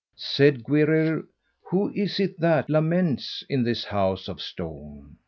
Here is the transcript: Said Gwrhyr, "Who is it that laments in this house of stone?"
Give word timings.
Said 0.15 0.63
Gwrhyr, 0.63 1.27
"Who 1.69 1.91
is 1.93 2.19
it 2.19 2.39
that 2.39 2.71
laments 2.71 3.43
in 3.47 3.61
this 3.61 3.83
house 3.83 4.27
of 4.27 4.41
stone?" 4.41 5.17